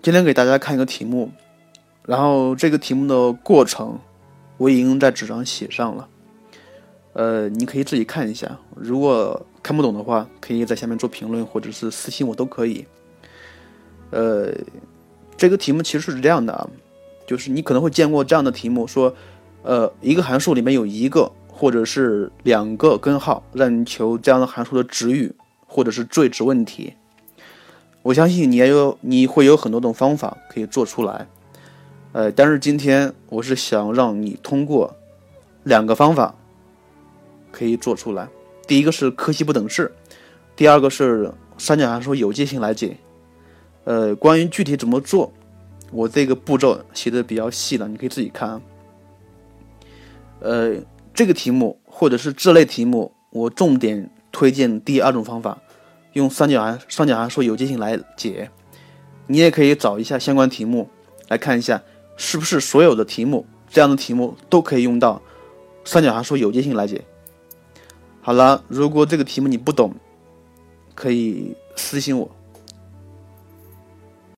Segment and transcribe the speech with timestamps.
[0.00, 1.30] 今天给大家看一个题目，
[2.06, 3.98] 然后这个题目的过程
[4.56, 6.08] 我已经在纸上写上了，
[7.14, 8.56] 呃，你可以自己看一下。
[8.76, 12.86] 如果看不懂的话，可以在下面做评论或者是私信我都可以。
[14.10, 14.54] 呃，
[15.36, 16.70] 这个题目其实是这样的啊，
[17.26, 19.12] 就是你可能会见过这样的题目，说，
[19.64, 25.34] 呃，一个函数里面有一个或者是两个根号，让你求这样的函数的值域
[25.66, 26.94] 或者是最值问题。
[28.02, 31.26] 我相信你也有，你会有很多种方法可以做出来，
[32.12, 34.96] 呃，但是今天我是想让你通过
[35.64, 36.34] 两个方法
[37.52, 38.28] 可以做出来。
[38.66, 39.92] 第一个是柯西不等式，
[40.54, 42.96] 第二个是三角函数有界性来解。
[43.84, 45.32] 呃，关于具体怎么做，
[45.90, 48.60] 我这个步骤写的比较细了，你可以自己看。
[50.40, 50.76] 呃，
[51.12, 55.58] 这个题目或者是这类题目，我重点推荐第二种方法。
[56.14, 58.50] 用三角函三角函数有界性来解，
[59.26, 60.88] 你也可以找一下相关题目
[61.28, 61.82] 来看一下，
[62.16, 65.20] 是不是所有的题目这样的题目都可以用到
[65.84, 67.04] 三角函数有界性来解。
[68.20, 69.94] 好了，如果这个题目你不懂，
[70.94, 72.30] 可以私信我。